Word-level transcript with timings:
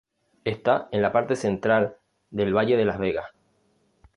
Está 0.45 0.89
en 0.91 1.03
la 1.03 1.11
parte 1.11 1.33
este 1.35 1.45
central 1.47 1.95
del 2.31 2.55
Valle 2.55 2.75
de 2.75 2.85
Las 2.85 2.97
Vegas. 2.97 3.27